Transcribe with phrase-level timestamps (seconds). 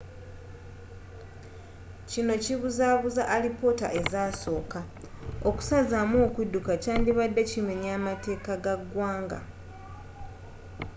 [2.09, 4.79] kino kibuzabuza alipoota ezasooka
[5.49, 9.39] okusazamu okudduka kyandibadde kimenya mateeka ga ggwanga